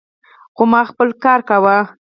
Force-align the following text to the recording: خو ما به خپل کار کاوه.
خو 0.55 0.63
ما 0.71 0.81
به 0.83 0.87
خپل 0.89 1.09
کار 1.23 1.39
کاوه. 1.49 1.77